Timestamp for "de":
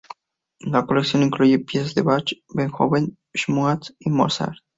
1.93-2.01